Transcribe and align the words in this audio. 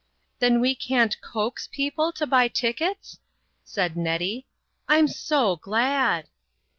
"Then 0.39 0.59
we 0.61 0.73
can't 0.73 1.21
coax 1.21 1.69
people 1.71 2.11
to 2.13 2.25
buy 2.25 2.47
tick 2.47 2.81
ets?" 2.81 3.19
said 3.63 3.95
Nettie. 3.95 4.47
"I'm 4.89 5.07
so 5.07 5.57
glad." 5.57 6.27